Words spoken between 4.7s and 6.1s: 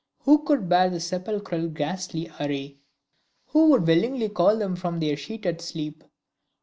from their sheeted sleep?